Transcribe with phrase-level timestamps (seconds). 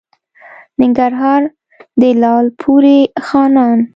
[0.81, 1.41] ننګرهار؛
[1.99, 3.79] د لالپورې خانان